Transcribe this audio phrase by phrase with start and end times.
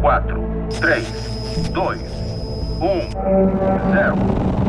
[0.00, 1.98] 4, 3, 2,
[2.80, 3.10] 1,
[3.92, 4.16] 0.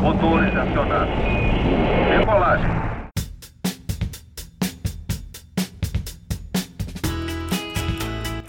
[0.01, 1.13] Motores acionados.
[2.17, 2.98] Decolagem.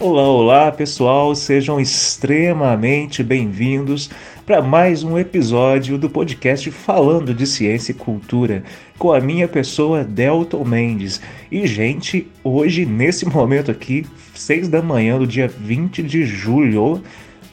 [0.01, 4.09] Olá, olá pessoal, sejam extremamente bem-vindos
[4.47, 8.63] para mais um episódio do podcast Falando de Ciência e Cultura,
[8.97, 11.21] com a minha pessoa Delton Mendes.
[11.51, 17.03] E, gente, hoje, nesse momento aqui, 6 da manhã do dia 20 de julho,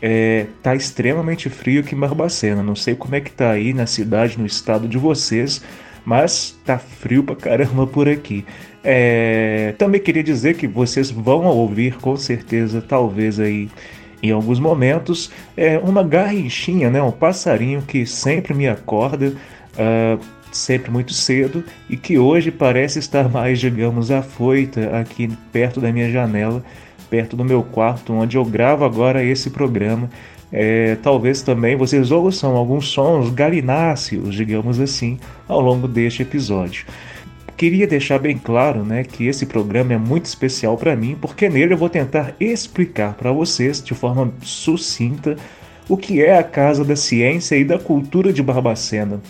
[0.01, 2.63] é, tá extremamente frio aqui em Barbacena.
[2.63, 5.63] Não sei como é que tá aí na cidade, no estado de vocês,
[6.03, 8.43] mas tá frio pra caramba por aqui.
[8.83, 13.69] É, também queria dizer que vocês vão ouvir com certeza, talvez aí
[14.23, 19.33] em alguns momentos, é uma garrinchinha, né, um passarinho que sempre me acorda,
[19.75, 20.19] uh,
[20.51, 26.11] sempre muito cedo e que hoje parece estar mais, digamos, afoita aqui perto da minha
[26.11, 26.65] janela,
[27.09, 30.11] perto do meu quarto, onde eu gravo agora esse programa.
[30.51, 36.87] É, talvez também vocês ouçam alguns sons galináceos, digamos assim, ao longo deste episódio.
[37.59, 41.75] Queria deixar bem claro né, que esse programa é muito especial para mim, porque nele
[41.75, 45.35] eu vou tentar explicar para vocês de forma sucinta
[45.89, 49.21] o que é a Casa da Ciência e da Cultura de Barbacena.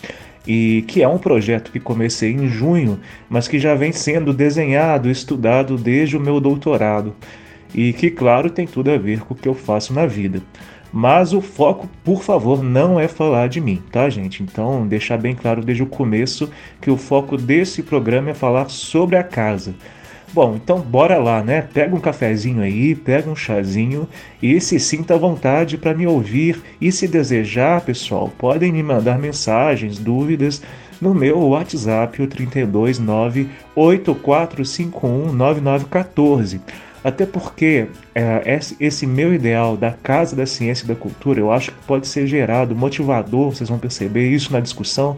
[0.47, 5.09] E que é um projeto que comecei em junho, mas que já vem sendo desenhado,
[5.09, 7.15] estudado desde o meu doutorado.
[7.73, 10.39] E que, claro, tem tudo a ver com o que eu faço na vida.
[10.91, 14.41] Mas o foco, por favor, não é falar de mim, tá, gente?
[14.41, 16.49] Então, deixar bem claro desde o começo
[16.81, 19.75] que o foco desse programa é falar sobre a casa.
[20.31, 21.61] Bom, então bora lá, né?
[21.61, 24.07] Pega um cafezinho aí, pega um chazinho
[24.41, 26.61] e se sinta à vontade para me ouvir.
[26.79, 30.61] E se desejar, pessoal, podem me mandar mensagens, dúvidas
[31.01, 36.61] no meu WhatsApp, o 329 8451 9914.
[37.03, 41.71] Até porque é, esse meu ideal da Casa da Ciência e da Cultura, eu acho
[41.71, 45.17] que pode ser gerado, motivador, vocês vão perceber isso na discussão,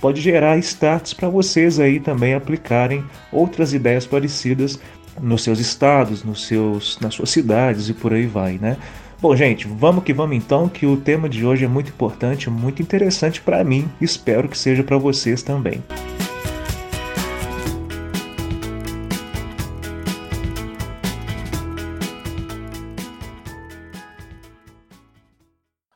[0.00, 4.80] pode gerar starts para vocês aí também aplicarem outras ideias parecidas
[5.20, 8.76] nos seus estados, nos seus, nas suas cidades e por aí vai, né?
[9.20, 12.80] Bom, gente, vamos que vamos então, que o tema de hoje é muito importante, muito
[12.80, 15.84] interessante para mim, espero que seja para vocês também.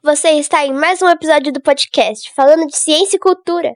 [0.03, 3.75] Você está em mais um episódio do podcast falando de ciência e cultura.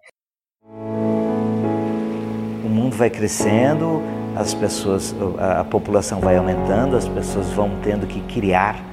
[0.63, 4.03] O mundo vai crescendo,
[4.37, 8.88] as pessoas, a, população vai aumentando, as pessoas vão tendo que criar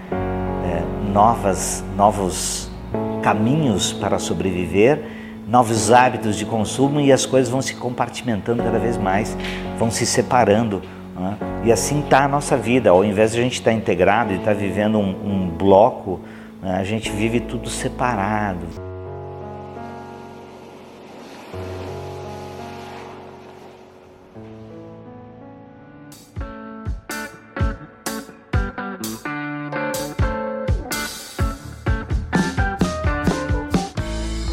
[1.16, 2.70] novas, novos
[3.24, 5.02] caminhos para sobreviver,
[5.48, 9.36] novos hábitos de consumo e as coisas vão se compartimentando cada vez mais,
[9.80, 10.82] vão se separando.
[11.18, 11.38] Né?
[11.64, 12.90] E assim está a nossa vida.
[12.90, 16.20] Ao invés de a gente estar tá integrado e estar tá vivendo um, um bloco
[16.66, 16.78] né?
[16.78, 18.66] A gente vive tudo separado.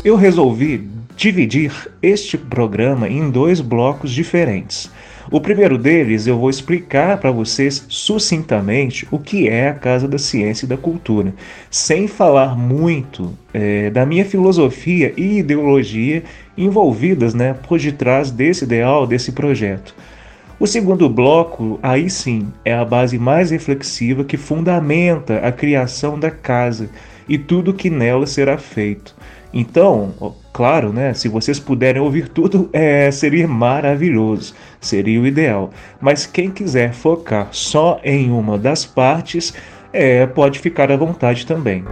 [0.04, 4.90] Eu resolvi dividir este programa em dois blocos diferentes.
[5.30, 10.18] O primeiro deles eu vou explicar para vocês sucintamente o que é a Casa da
[10.18, 11.32] Ciência e da Cultura,
[11.70, 16.24] sem falar muito é, da minha filosofia e ideologia
[16.58, 19.94] envolvidas né, por detrás desse ideal, desse projeto.
[20.58, 26.30] O segundo bloco, aí sim, é a base mais reflexiva que fundamenta a criação da
[26.30, 26.90] casa
[27.28, 29.14] e tudo que nela será feito.
[29.52, 31.12] Então, claro, né?
[31.12, 35.70] Se vocês puderem ouvir tudo, é, seria maravilhoso, seria o ideal.
[36.00, 39.52] Mas quem quiser focar só em uma das partes,
[39.92, 41.84] é, pode ficar à vontade também.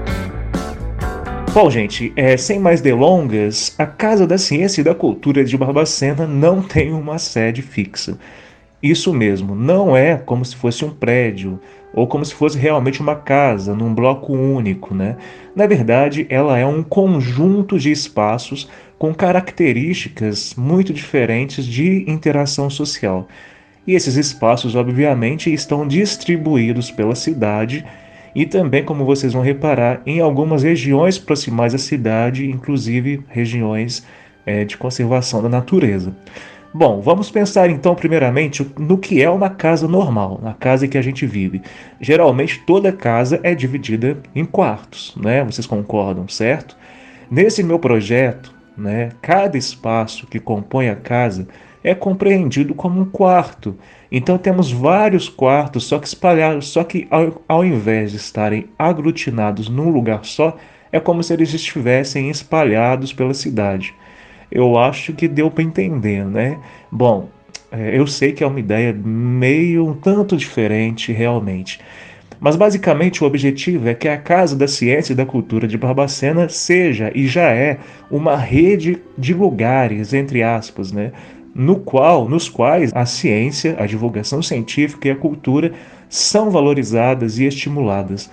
[1.53, 6.25] Bom, gente, é, sem mais delongas, a Casa da Ciência e da Cultura de Barbacena
[6.25, 8.17] não tem uma sede fixa.
[8.83, 11.61] Isso mesmo, não é como se fosse um prédio
[11.93, 15.17] ou como se fosse realmente uma casa, num bloco único, né?
[15.55, 18.69] Na verdade, ela é um conjunto de espaços
[18.99, 23.29] com características muito diferentes de interação social.
[23.87, 27.85] E esses espaços, obviamente, estão distribuídos pela cidade
[28.35, 34.07] e também, como vocês vão reparar, em algumas regiões proximais à cidade, inclusive regiões
[34.47, 36.15] é, de conservação da natureza.
[36.73, 41.03] Bom, vamos pensar então, primeiramente, no que é uma casa normal, na casa que a
[41.03, 41.61] gente vive.
[42.01, 45.45] Geralmente, toda casa é dividida em quartos, né?
[45.45, 46.77] Vocês concordam, certo?
[47.29, 51.49] Nesse meu projeto, né, cada espaço que compõe a casa
[51.83, 53.77] é compreendido como um quarto.
[54.11, 59.69] Então temos vários quartos, só que espalhados, só que ao, ao invés de estarem aglutinados
[59.69, 60.57] num lugar só,
[60.93, 63.93] é como se eles estivessem espalhados pela cidade
[64.51, 66.59] eu acho que deu para entender, né?
[66.91, 67.29] Bom,
[67.71, 71.81] é, eu sei que é uma ideia meio um tanto diferente realmente.
[72.41, 76.49] Mas basicamente o objetivo é que a Casa da Ciência e da Cultura de Barbacena
[76.49, 77.79] seja e já é
[78.11, 81.13] uma rede de lugares, entre aspas, né?
[81.55, 85.73] No qual, nos quais a ciência, a divulgação científica e a cultura
[86.09, 88.31] são valorizadas e estimuladas.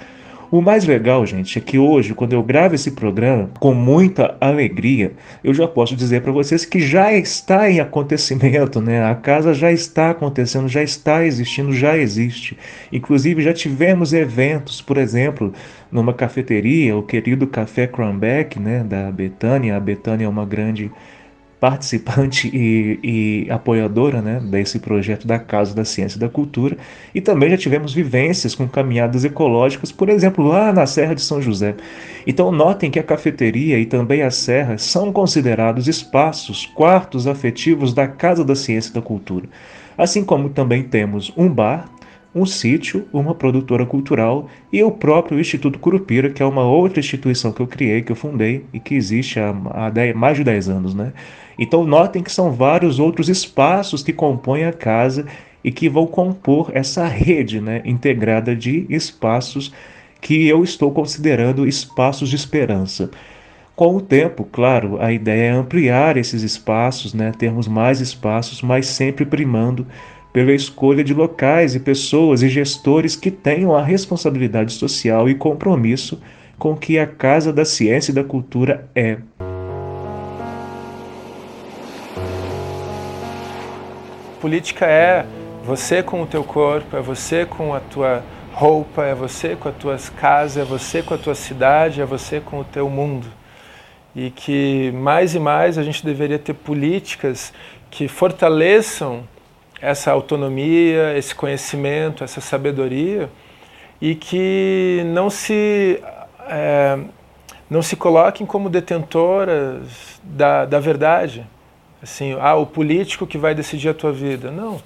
[0.49, 5.11] O mais legal, gente, é que hoje, quando eu gravo esse programa, com muita alegria,
[5.43, 9.03] eu já posso dizer para vocês que já está em acontecimento, né?
[9.03, 12.57] A casa já está acontecendo, já está existindo, já existe.
[12.93, 15.51] Inclusive, já tivemos eventos, por exemplo,
[15.91, 19.75] numa cafeteria, o querido Café Cranbeck, né, da Betânia.
[19.75, 20.89] A Betânia é uma grande
[21.59, 22.99] participante e,
[23.47, 26.77] e, apoiadora né, desse projeto da Casa da Ciência e da Cultura.
[27.13, 31.41] E também já tivemos vivências com caminhadas ecológicas, por exemplo, lá na Serra de São
[31.41, 31.75] José.
[32.25, 38.07] Então, notem que a cafeteria e também a serra são considerados espaços, quartos afetivos da
[38.07, 39.47] Casa da Ciência e da Cultura.
[39.97, 41.89] Assim como também temos um bar,
[42.33, 47.51] um sítio, uma produtora cultural e o próprio Instituto Curupira, que é uma outra instituição
[47.51, 49.53] que eu criei, que eu fundei e que existe há,
[50.15, 51.13] mais de 10 anos, né?
[51.57, 55.25] Então notem que são vários outros espaços que compõem a casa
[55.63, 59.73] e que vão compor essa rede né, integrada de espaços
[60.21, 63.09] que eu estou considerando espaços de esperança.
[63.75, 68.87] Com o tempo, claro, a ideia é ampliar esses espaços, né, termos mais espaços, mas
[68.87, 69.85] sempre primando
[70.31, 76.21] pela escolha de locais e pessoas e gestores que tenham a responsabilidade social e compromisso
[76.57, 79.17] com que a Casa da Ciência e da Cultura é.
[84.39, 85.25] Política é
[85.63, 89.75] você com o teu corpo, é você com a tua roupa, é você com as
[89.75, 93.27] tuas casas, é você com a tua cidade, é você com o teu mundo.
[94.15, 97.53] E que mais e mais a gente deveria ter políticas
[97.91, 99.27] que fortaleçam
[99.81, 103.29] essa autonomia, esse conhecimento, essa sabedoria
[104.01, 106.01] e que não se
[106.47, 106.97] é,
[107.69, 111.45] não se coloquem como detentoras da, da verdade.
[112.01, 114.51] Assim, ah, o político que vai decidir a tua vida.
[114.51, 114.79] Não.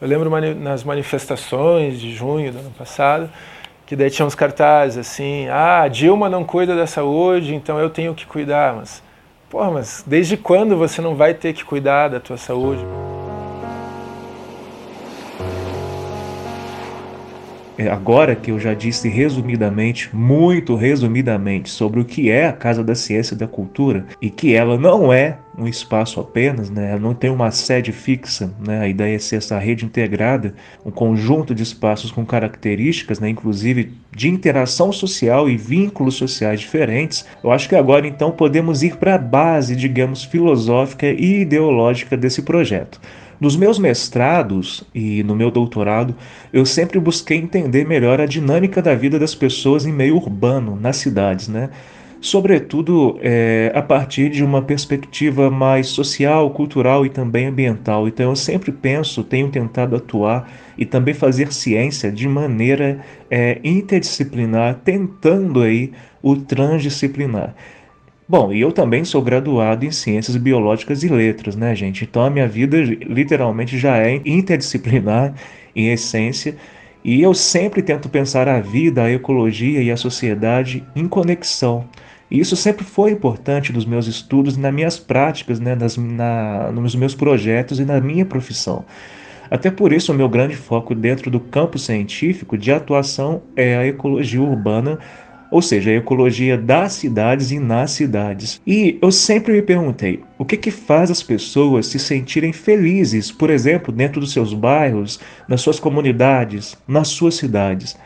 [0.00, 3.30] Eu lembro nas manifestações de junho do ano passado,
[3.86, 8.14] que daí tinha uns cartazes assim, ah, Dilma não cuida da saúde, então eu tenho
[8.14, 8.74] que cuidar.
[8.74, 9.02] Mas,
[9.48, 12.84] porra, mas desde quando você não vai ter que cuidar da tua saúde?
[17.82, 22.94] Agora que eu já disse resumidamente, muito resumidamente, sobre o que é a Casa da
[22.94, 26.90] Ciência e da Cultura e que ela não é um espaço apenas, né?
[26.90, 28.80] ela não tem uma sede fixa, né?
[28.80, 33.28] a ideia é ser essa rede integrada, um conjunto de espaços com características, né?
[33.28, 37.26] inclusive de interação social e vínculos sociais diferentes.
[37.42, 42.42] Eu acho que agora então podemos ir para a base, digamos, filosófica e ideológica desse
[42.42, 43.00] projeto.
[43.38, 46.14] Nos meus mestrados e no meu doutorado,
[46.52, 50.96] eu sempre busquei entender melhor a dinâmica da vida das pessoas em meio urbano, nas
[50.96, 51.68] cidades, né?
[52.18, 58.08] Sobretudo é, a partir de uma perspectiva mais social, cultural e também ambiental.
[58.08, 63.00] Então eu sempre penso, tenho tentado atuar e também fazer ciência de maneira
[63.30, 67.54] é, interdisciplinar, tentando aí o transdisciplinar.
[68.28, 72.02] Bom, e eu também sou graduado em Ciências Biológicas e Letras, né, gente?
[72.02, 75.32] Então a minha vida literalmente já é interdisciplinar
[75.76, 76.56] em essência,
[77.04, 81.88] e eu sempre tento pensar a vida, a ecologia e a sociedade em conexão.
[82.28, 86.96] E isso sempre foi importante nos meus estudos nas minhas práticas, né, nas, na, nos
[86.96, 88.84] meus projetos e na minha profissão.
[89.48, 93.86] Até por isso, o meu grande foco dentro do campo científico de atuação é a
[93.86, 94.98] ecologia urbana
[95.50, 98.60] ou seja, a ecologia das cidades e nas cidades.
[98.66, 103.50] E eu sempre me perguntei, o que que faz as pessoas se sentirem felizes, por
[103.50, 107.96] exemplo, dentro dos seus bairros, nas suas comunidades, nas suas cidades?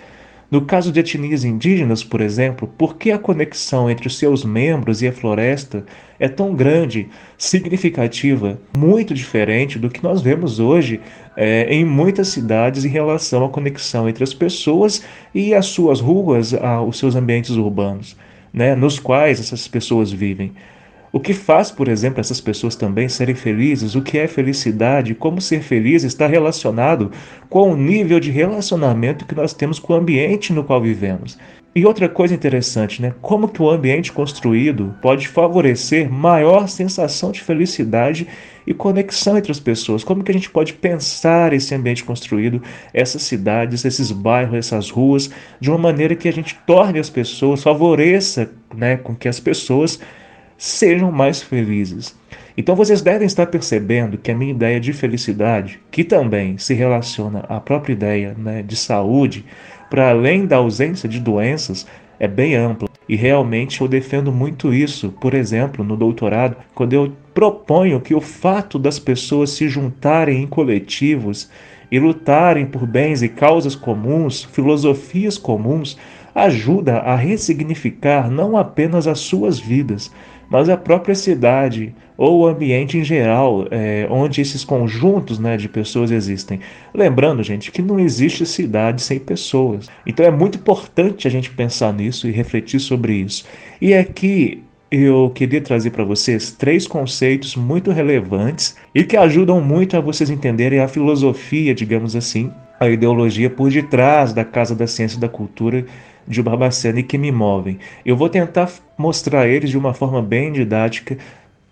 [0.50, 5.00] No caso de etnias indígenas, por exemplo, por que a conexão entre os seus membros
[5.00, 5.84] e a floresta
[6.18, 11.00] é tão grande, significativa, muito diferente do que nós vemos hoje
[11.36, 16.52] é, em muitas cidades em relação à conexão entre as pessoas e as suas ruas,
[16.84, 18.16] os seus ambientes urbanos,
[18.52, 20.52] né, nos quais essas pessoas vivem?
[21.12, 25.40] O que faz, por exemplo, essas pessoas também serem felizes, o que é felicidade, como
[25.40, 27.10] ser feliz está relacionado
[27.48, 31.36] com o nível de relacionamento que nós temos com o ambiente no qual vivemos.
[31.74, 33.14] E outra coisa interessante, né?
[33.22, 38.26] Como que o ambiente construído pode favorecer maior sensação de felicidade
[38.66, 40.02] e conexão entre as pessoas?
[40.02, 42.60] Como que a gente pode pensar esse ambiente construído,
[42.92, 47.62] essas cidades, esses bairros, essas ruas, de uma maneira que a gente torne as pessoas,
[47.62, 50.00] favoreça, né, com que as pessoas
[50.60, 52.14] sejam mais felizes.
[52.54, 57.40] Então vocês devem estar percebendo que a minha ideia de felicidade, que também se relaciona
[57.48, 59.46] à própria ideia né, de saúde,
[59.88, 61.86] para além da ausência de doenças,
[62.18, 62.90] é bem ampla.
[63.08, 68.20] E realmente eu defendo muito isso, por exemplo, no doutorado, quando eu proponho que o
[68.20, 71.48] fato das pessoas se juntarem em coletivos
[71.90, 75.96] e lutarem por bens e causas comuns, filosofias comuns,
[76.34, 80.12] ajuda a ressignificar não apenas as suas vidas,
[80.50, 85.70] mas a própria cidade ou o ambiente em geral, é, onde esses conjuntos né, de
[85.70, 86.60] pessoas existem.
[86.92, 89.88] Lembrando, gente, que não existe cidade sem pessoas.
[90.06, 93.46] Então é muito importante a gente pensar nisso e refletir sobre isso.
[93.80, 99.96] E aqui eu queria trazer para vocês três conceitos muito relevantes e que ajudam muito
[99.96, 105.16] a vocês entenderem a filosofia, digamos assim, a ideologia por detrás da Casa da Ciência
[105.16, 105.86] e da Cultura
[106.30, 107.78] de Barbacena e que me movem.
[108.06, 111.18] Eu vou tentar mostrar eles de uma forma bem didática.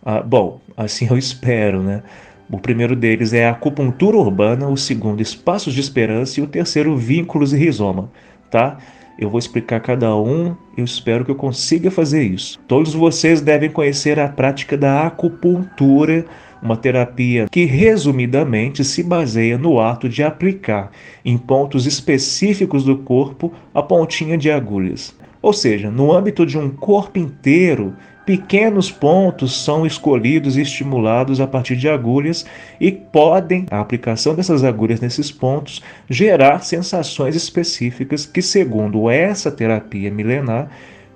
[0.04, 2.02] Ah, bom, assim eu espero, né?
[2.50, 6.96] O primeiro deles é a acupuntura urbana, o segundo, espaços de esperança e o terceiro,
[6.96, 8.10] vínculos e rizoma,
[8.50, 8.78] tá?
[9.18, 12.58] Eu vou explicar cada um, eu espero que eu consiga fazer isso.
[12.66, 16.24] Todos vocês devem conhecer a prática da acupuntura
[16.62, 20.90] uma terapia que resumidamente se baseia no ato de aplicar
[21.24, 25.16] em pontos específicos do corpo a pontinha de agulhas.
[25.40, 27.94] Ou seja, no âmbito de um corpo inteiro,
[28.26, 32.44] pequenos pontos são escolhidos e estimulados a partir de agulhas
[32.78, 40.10] e podem, a aplicação dessas agulhas nesses pontos, gerar sensações específicas que, segundo essa terapia
[40.10, 40.68] milenar,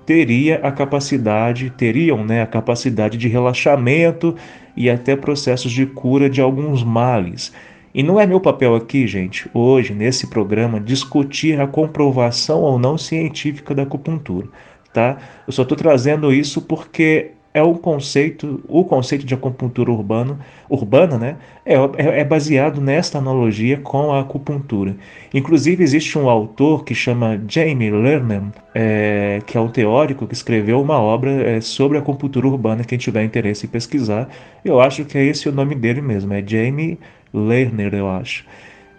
[0.05, 4.35] teria a capacidade, teriam né, a capacidade de relaxamento
[4.75, 7.53] e até processos de cura de alguns males.
[7.93, 12.97] E não é meu papel aqui, gente, hoje, nesse programa, discutir a comprovação ou não
[12.97, 14.47] científica da acupuntura,
[14.91, 15.17] tá?
[15.45, 21.17] Eu só estou trazendo isso porque é um conceito, o conceito de acupuntura urbano, urbana,
[21.17, 24.95] né, é, é, é, baseado nesta analogia com a acupuntura.
[25.33, 28.41] Inclusive existe um autor que chama Jamie Lerner,
[28.73, 32.83] é, que é um teórico que escreveu uma obra é, sobre a acupuntura urbana.
[32.83, 34.27] Quem tiver interesse em pesquisar,
[34.65, 36.97] eu acho que é esse o nome dele mesmo, é Jamie
[37.31, 38.45] Lerner, eu acho.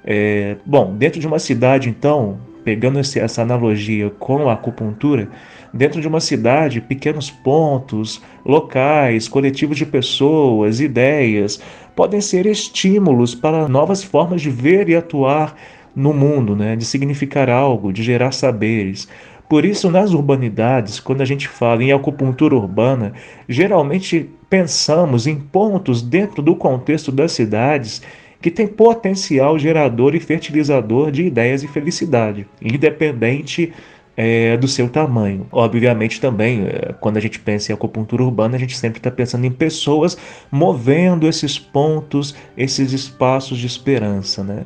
[0.04, 5.28] É, bom, dentro de uma cidade, então, pegando esse, essa analogia com a acupuntura,
[5.74, 11.60] dentro de uma cidade, pequenos pontos, locais, coletivos de pessoas, ideias,
[11.96, 15.56] podem ser estímulos para novas formas de ver e atuar
[15.94, 16.76] no mundo, né?
[16.76, 19.08] de significar algo, de gerar saberes.
[19.48, 23.12] Por isso, nas urbanidades, quando a gente fala em acupuntura urbana,
[23.48, 28.00] geralmente pensamos em pontos dentro do contexto das cidades
[28.40, 33.72] que tem potencial gerador e fertilizador de ideias e felicidade, independente
[34.16, 35.46] é, do seu tamanho.
[35.50, 39.44] Obviamente, também, é, quando a gente pensa em acupuntura urbana, a gente sempre está pensando
[39.44, 40.16] em pessoas
[40.50, 44.64] movendo esses pontos, esses espaços de esperança, né?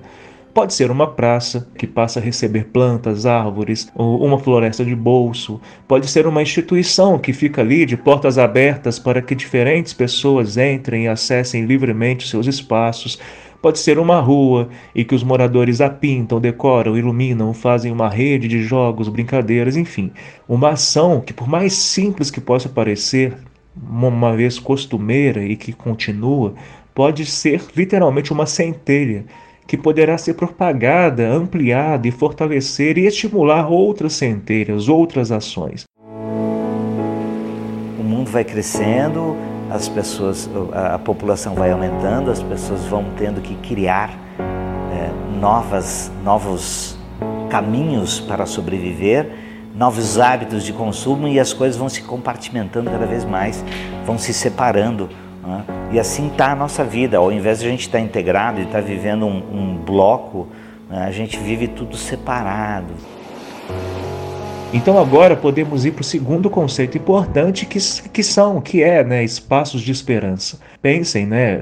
[0.58, 5.60] Pode ser uma praça que passa a receber plantas, árvores, ou uma floresta de bolso.
[5.86, 11.04] Pode ser uma instituição que fica ali de portas abertas para que diferentes pessoas entrem
[11.04, 13.20] e acessem livremente seus espaços.
[13.60, 18.46] Pode ser uma rua e que os moradores a pintam, decoram, iluminam, fazem uma rede
[18.46, 20.12] de jogos, brincadeiras, enfim.
[20.48, 23.36] Uma ação que, por mais simples que possa parecer,
[23.90, 26.54] uma vez costumeira e que continua,
[26.94, 29.24] pode ser literalmente uma centelha
[29.66, 35.84] que poderá ser propagada, ampliada e fortalecer e estimular outras centelhas, outras ações.
[37.98, 39.36] O mundo vai crescendo,
[39.70, 46.96] as pessoas, a, população vai aumentando, as pessoas vão tendo que criar é, novas, novos
[47.50, 49.30] caminhos para sobreviver,
[49.74, 53.64] novos hábitos de consumo e as coisas vão se compartimentando cada vez mais,
[54.04, 55.08] vão se separando.
[55.44, 55.64] Né?
[55.92, 57.18] E assim está a nossa vida.
[57.18, 60.48] Ao invés de a gente estar tá integrado e estar tá vivendo um, um bloco,
[60.88, 62.94] né, a gente vive tudo separado.
[64.72, 67.78] Então agora podemos ir para o segundo conceito importante que,
[68.10, 70.58] que são, que é, né, espaços de esperança.
[70.82, 71.58] Pensem, né,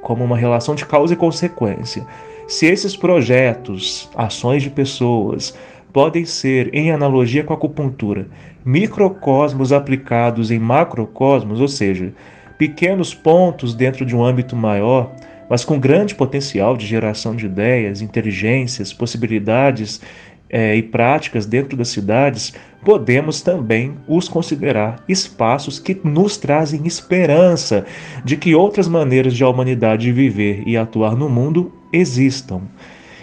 [0.00, 2.06] como uma relação de causa e consequência.
[2.46, 5.52] Se esses projetos, ações de pessoas,
[5.92, 8.28] podem ser, em analogia com a acupuntura,
[8.64, 12.12] microcosmos aplicados em macrocosmos, ou seja,
[12.56, 15.10] pequenos pontos dentro de um âmbito maior,
[15.50, 20.00] mas com grande potencial de geração de ideias, inteligências, possibilidades
[20.48, 27.86] é, e práticas dentro das cidades, podemos também os considerar espaços que nos trazem esperança
[28.24, 32.62] de que outras maneiras de a humanidade viver e atuar no mundo existam.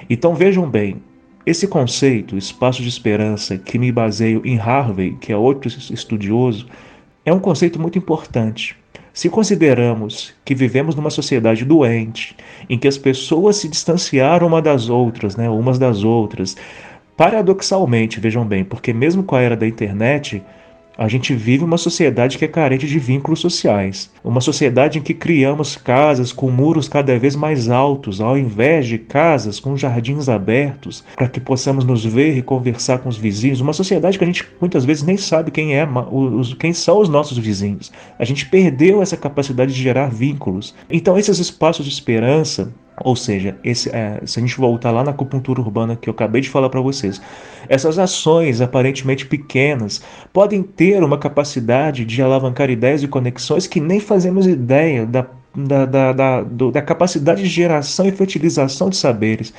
[0.09, 0.97] Então vejam bem,
[1.45, 6.67] esse conceito, espaço de esperança, que me baseio em Harvey, que é outro estudioso,
[7.25, 8.75] é um conceito muito importante.
[9.13, 12.35] Se consideramos que vivemos numa sociedade doente,
[12.69, 16.55] em que as pessoas se distanciaram uma das outras, né, umas das outras,
[17.21, 20.41] Paradoxalmente, vejam bem, porque mesmo com a era da internet,
[20.97, 24.09] a gente vive uma sociedade que é carente de vínculos sociais.
[24.23, 28.97] Uma sociedade em que criamos casas com muros cada vez mais altos, ao invés de
[28.97, 33.61] casas com jardins abertos, para que possamos nos ver e conversar com os vizinhos.
[33.61, 35.87] Uma sociedade que a gente muitas vezes nem sabe quem é,
[36.57, 37.91] quem são os nossos vizinhos.
[38.17, 40.73] A gente perdeu essa capacidade de gerar vínculos.
[40.89, 42.73] Então, esses espaços de esperança
[43.03, 46.41] ou seja, esse, é, se a gente voltar lá na acupuntura urbana que eu acabei
[46.41, 47.21] de falar para vocês,
[47.67, 53.99] essas ações aparentemente pequenas podem ter uma capacidade de alavancar ideias e conexões que nem
[53.99, 59.53] fazemos ideia da, da, da, da, do, da capacidade de geração e fertilização de saberes.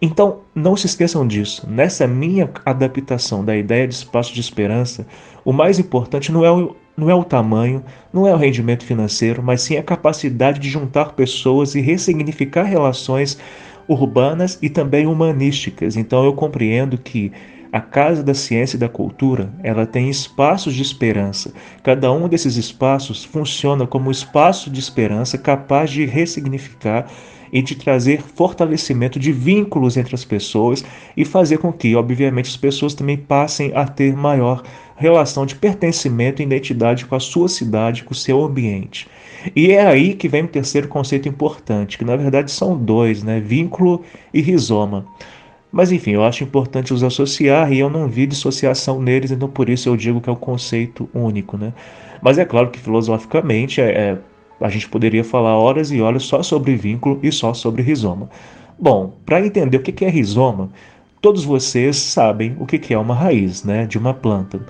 [0.00, 1.66] Então, não se esqueçam disso.
[1.68, 5.06] Nessa minha adaptação da ideia de espaço de esperança,
[5.44, 9.42] o mais importante não é o não é o tamanho, não é o rendimento financeiro,
[9.42, 13.38] mas sim a capacidade de juntar pessoas e ressignificar relações
[13.86, 15.96] urbanas e também humanísticas.
[15.96, 17.32] Então eu compreendo que
[17.72, 21.52] a Casa da Ciência e da Cultura, ela tem espaços de esperança.
[21.82, 27.06] Cada um desses espaços funciona como espaço de esperança capaz de ressignificar
[27.52, 30.84] e de trazer fortalecimento de vínculos entre as pessoas
[31.16, 34.62] e fazer com que, obviamente, as pessoas também passem a ter maior
[34.96, 39.06] relação de pertencimento e identidade com a sua cidade, com o seu ambiente.
[39.54, 43.38] E é aí que vem o terceiro conceito importante, que na verdade são dois, né?
[43.38, 45.06] Vínculo e rizoma.
[45.70, 49.68] Mas enfim, eu acho importante os associar e eu não vi dissociação neles, então por
[49.68, 51.72] isso eu digo que é um conceito único, né?
[52.22, 54.18] Mas é claro que filosoficamente é, é,
[54.60, 58.30] a gente poderia falar horas e horas só sobre vínculo e só sobre rizoma.
[58.78, 60.70] Bom, para entender o que é rizoma,
[61.26, 64.60] todos vocês sabem o que é uma raiz né, de uma planta.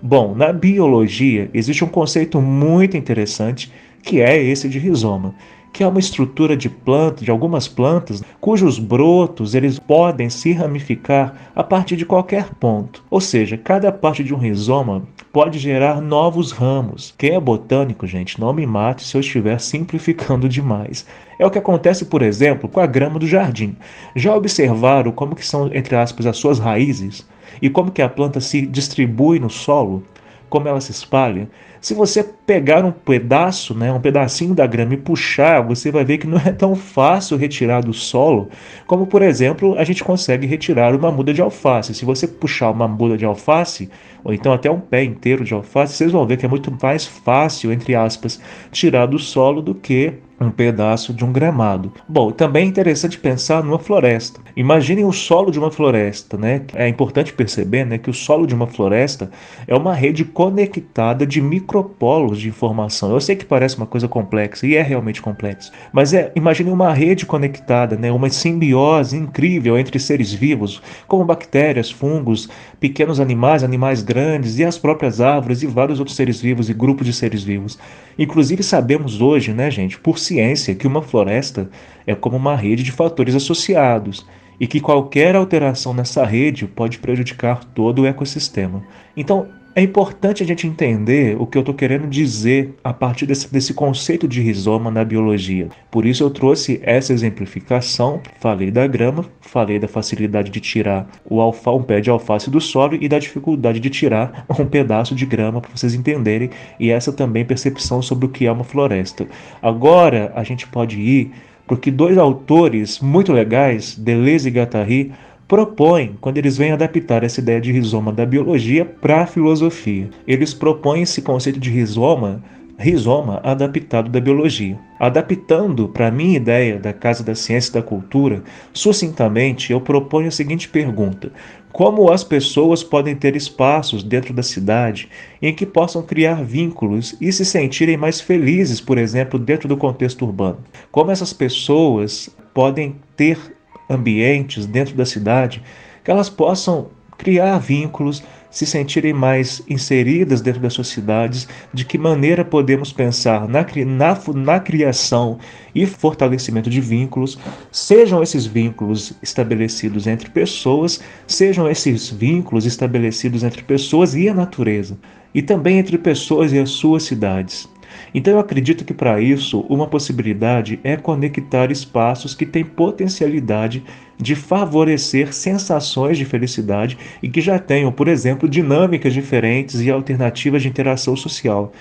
[0.00, 5.34] Bom, na biologia existe um conceito muito interessante que é esse de rizoma,
[5.72, 11.50] que é uma estrutura de planta, de algumas plantas, cujos brotos eles podem se ramificar
[11.52, 13.02] a partir de qualquer ponto.
[13.10, 17.12] Ou seja, cada parte de um rizoma pode gerar novos ramos.
[17.18, 21.04] Quem é botânico, gente, não me mate se eu estiver simplificando demais.
[21.38, 23.76] É o que acontece, por exemplo, com a grama do jardim.
[24.14, 27.26] Já observaram como que são, entre aspas, as suas raízes?
[27.60, 30.02] e como que a planta se distribui no solo,
[30.48, 31.48] como ela se espalha.
[31.80, 36.18] Se você pegar um pedaço, né, um pedacinho da grama e puxar, você vai ver
[36.18, 38.48] que não é tão fácil retirar do solo,
[38.86, 41.94] como por exemplo, a gente consegue retirar uma muda de alface.
[41.94, 43.90] Se você puxar uma muda de alface,
[44.22, 47.06] ou então até um pé inteiro de alface, vocês vão ver que é muito mais
[47.06, 51.92] fácil, entre aspas, tirar do solo do que um pedaço de um gramado.
[52.08, 54.40] Bom, também é interessante pensar numa floresta.
[54.56, 56.62] Imaginem o solo de uma floresta, né?
[56.74, 59.30] É importante perceber, né, que o solo de uma floresta
[59.66, 63.12] é uma rede conectada de micropolos de informação.
[63.12, 66.92] Eu sei que parece uma coisa complexa e é realmente complexo, mas é, imagine uma
[66.92, 72.48] rede conectada, né, uma simbiose incrível entre seres vivos, como bactérias, fungos,
[72.84, 77.06] pequenos animais, animais grandes e as próprias árvores e vários outros seres vivos e grupos
[77.06, 77.78] de seres vivos.
[78.18, 81.70] Inclusive sabemos hoje, né, gente, por ciência, que uma floresta
[82.06, 84.26] é como uma rede de fatores associados
[84.60, 88.84] e que qualquer alteração nessa rede pode prejudicar todo o ecossistema.
[89.16, 93.52] Então, é importante a gente entender o que eu estou querendo dizer a partir desse,
[93.52, 95.68] desse, conceito de rizoma na biologia.
[95.90, 101.40] Por isso eu trouxe essa exemplificação, falei da grama, falei da facilidade de tirar o
[101.40, 105.26] alfa, um pé de alface do solo e da dificuldade de tirar um pedaço de
[105.26, 109.26] grama para vocês entenderem e essa também percepção sobre o que é uma floresta.
[109.60, 111.32] Agora a gente pode ir
[111.66, 115.12] porque dois autores muito legais, Deleuze e Guattari,
[115.46, 120.08] propõem, quando eles vêm adaptar essa ideia de rizoma da biologia para a filosofia.
[120.26, 122.42] Eles propõem esse conceito de rizoma
[122.76, 124.78] rizoma adaptado da biologia.
[124.98, 130.28] Adaptando para a minha ideia da Casa da Ciência e da Cultura, sucintamente eu proponho
[130.28, 131.32] a seguinte pergunta:
[131.72, 135.08] como as pessoas podem ter espaços dentro da cidade
[135.42, 140.24] em que possam criar vínculos e se sentirem mais felizes, por exemplo, dentro do contexto
[140.24, 140.58] urbano.
[140.90, 143.53] Como essas pessoas podem ter
[143.88, 145.62] ambientes dentro da cidade
[146.04, 151.98] que elas possam criar vínculos, se sentirem mais inseridas dentro das suas cidades, de que
[151.98, 155.38] maneira podemos pensar na, na, na criação
[155.74, 157.36] e fortalecimento de vínculos,
[157.72, 164.96] sejam esses vínculos estabelecidos entre pessoas, sejam esses vínculos estabelecidos entre pessoas e a natureza,
[165.34, 167.68] e também entre pessoas e as suas cidades.
[168.14, 173.82] Então eu acredito que para isso uma possibilidade é conectar espaços que têm potencialidade
[174.16, 180.62] de favorecer sensações de felicidade e que já tenham, por exemplo, dinâmicas diferentes e alternativas
[180.62, 181.72] de interação social,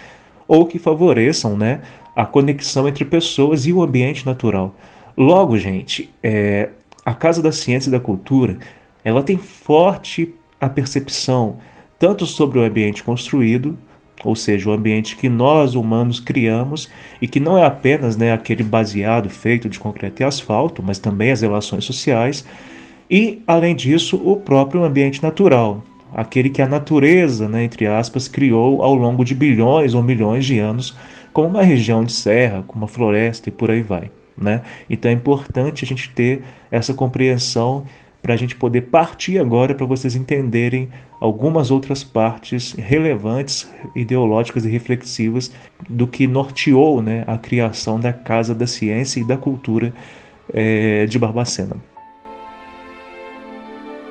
[0.47, 1.81] ou que favoreçam né,
[2.15, 4.75] a conexão entre pessoas e o ambiente natural.
[5.15, 6.69] Logo, gente, é,
[7.05, 8.57] a Casa da Ciência e da Cultura
[9.03, 11.57] ela tem forte a percepção
[11.99, 13.77] tanto sobre o ambiente construído
[14.23, 16.89] ou seja, o ambiente que nós humanos criamos
[17.21, 21.31] e que não é apenas né, aquele baseado feito de concreto e asfalto, mas também
[21.31, 22.45] as relações sociais
[23.09, 25.83] e, além disso, o próprio ambiente natural,
[26.13, 30.57] aquele que a natureza, né, entre aspas, criou ao longo de bilhões ou milhões de
[30.57, 30.95] anos,
[31.31, 34.09] como uma região de serra, como uma floresta e por aí vai.
[34.35, 34.61] Né?
[34.89, 37.85] Então é importante a gente ter essa compreensão
[38.23, 44.69] para a gente poder partir agora para vocês entenderem algumas outras partes relevantes, ideológicas e
[44.69, 45.51] reflexivas
[45.89, 49.93] do que norteou né, a criação da Casa da Ciência e da Cultura
[50.53, 51.75] é, de Barbacena.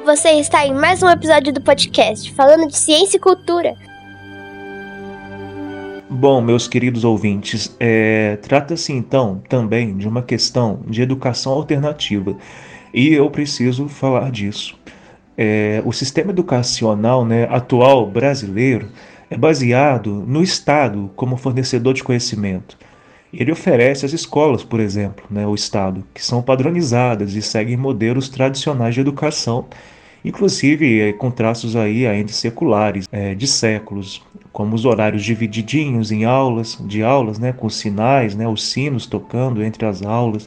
[0.04, 3.72] Você está em mais um episódio do podcast falando de ciência e cultura.
[6.10, 12.36] Bom, meus queridos ouvintes, é, trata-se então também de uma questão de educação alternativa.
[12.92, 14.76] E eu preciso falar disso.
[15.36, 18.88] É, o sistema educacional né, atual brasileiro
[19.30, 22.76] é baseado no Estado como fornecedor de conhecimento.
[23.32, 28.28] Ele oferece as escolas, por exemplo, né, o Estado, que são padronizadas e seguem modelos
[28.28, 29.64] tradicionais de educação,
[30.22, 36.26] inclusive é, com traços aí ainda seculares, é, de séculos, como os horários divididinhos em
[36.26, 40.46] aulas, de aulas, né, com sinais, né, os sinos tocando entre as aulas,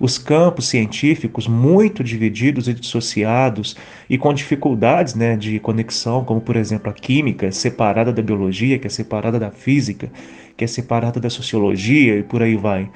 [0.00, 3.76] os campos científicos muito divididos e dissociados
[4.08, 8.86] e com dificuldades né, de conexão, como por exemplo a química separada da biologia, que
[8.86, 10.10] é separada da física,
[10.56, 12.90] que é separada da sociologia e por aí vai.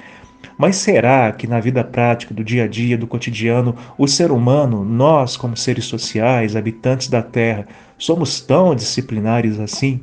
[0.57, 4.83] Mas será que na vida prática, do dia a dia, do cotidiano, o ser humano,
[4.83, 10.01] nós como seres sociais, habitantes da Terra, somos tão disciplinares assim?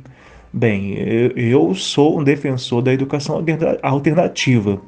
[0.53, 0.95] Bem,
[1.35, 3.41] eu sou um defensor da educação
[3.81, 4.81] alternativa.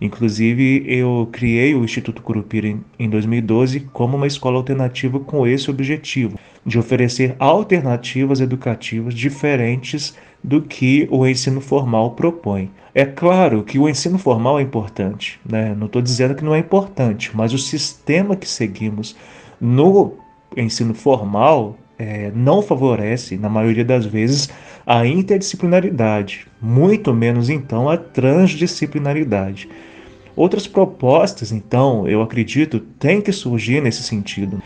[0.00, 6.38] Inclusive, eu criei o Instituto Curupira em 2012 como uma escola alternativa com esse objetivo,
[6.64, 12.70] de oferecer alternativas educativas diferentes do que o ensino formal propõe.
[12.94, 15.74] É claro que o ensino formal é importante, né?
[15.74, 19.16] não estou dizendo que não é importante, mas o sistema que seguimos
[19.60, 20.14] no
[20.56, 24.50] ensino formal é, não favorece, na maioria das vezes,
[24.86, 29.68] a interdisciplinaridade, muito menos então a transdisciplinaridade.
[30.36, 34.60] Outras propostas, então, eu acredito, têm que surgir nesse sentido.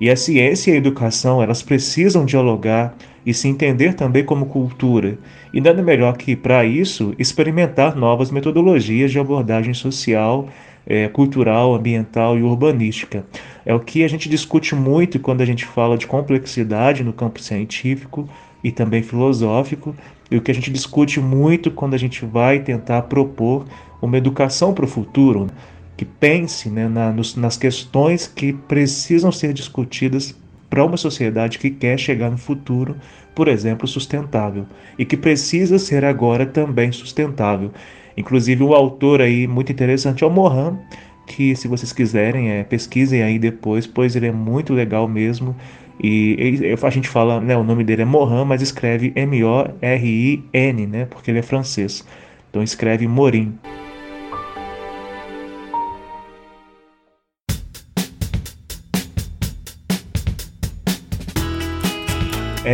[0.00, 5.18] E a ciência e a educação, elas precisam dialogar e se entender também como cultura.
[5.52, 10.48] E nada melhor que, para isso, experimentar novas metodologias de abordagem social,
[10.86, 13.24] é, cultural, ambiental e urbanística.
[13.64, 17.40] É o que a gente discute muito quando a gente fala de complexidade no campo
[17.40, 18.28] científico
[18.62, 19.94] e também filosófico,
[20.30, 23.66] e o que a gente discute muito quando a gente vai tentar propor
[24.00, 25.48] uma educação para o futuro
[25.96, 30.34] que pense né, na, nos, nas questões que precisam ser discutidas
[30.68, 32.96] para uma sociedade que quer chegar no futuro,
[33.34, 34.66] por exemplo, sustentável,
[34.98, 37.70] e que precisa ser agora também sustentável.
[38.16, 40.78] Inclusive, um autor aí muito interessante é o Mohan,
[41.26, 45.56] que se vocês quiserem, é, pesquisem aí depois, pois ele é muito legal mesmo.
[46.02, 51.30] E, a gente fala, né, o nome dele é Mohan, mas escreve M-O-R-I-N, né, porque
[51.30, 52.04] ele é francês.
[52.50, 53.58] Então escreve Morin.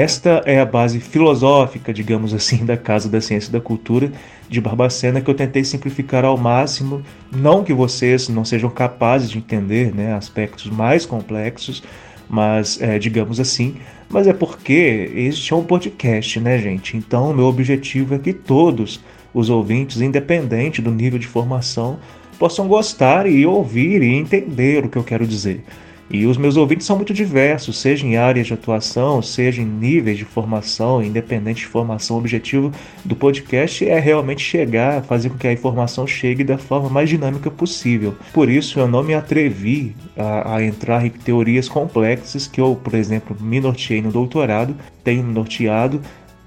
[0.01, 4.11] Esta é a base filosófica, digamos assim, da Casa da Ciência e da Cultura
[4.49, 7.03] de Barbacena que eu tentei simplificar ao máximo.
[7.31, 11.83] Não que vocês não sejam capazes de entender né, aspectos mais complexos,
[12.31, 13.77] mas é, digamos assim.
[14.09, 16.97] Mas é porque este é um podcast, né, gente?
[16.97, 21.99] Então, meu objetivo é que todos os ouvintes, independente do nível de formação,
[22.39, 25.63] possam gostar e ouvir e entender o que eu quero dizer.
[26.11, 30.19] E os meus ouvintes são muito diversos, seja em áreas de atuação, seja em níveis
[30.19, 32.17] de formação, independente de formação.
[32.17, 32.73] O objetivo
[33.05, 37.49] do podcast é realmente chegar, fazer com que a informação chegue da forma mais dinâmica
[37.49, 38.17] possível.
[38.33, 42.95] Por isso eu não me atrevi a, a entrar em teorias complexas que eu, por
[42.95, 46.01] exemplo, me norteei no doutorado, tenho me norteado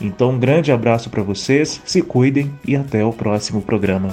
[0.00, 4.08] Então, um grande abraço para vocês, se cuidem e até o próximo programa.